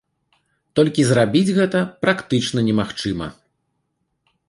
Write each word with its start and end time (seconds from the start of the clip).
Толькі 0.79 1.05
зрабіць 1.09 1.55
гэта 1.59 1.79
практычна 2.07 2.67
немагчыма. 2.71 3.27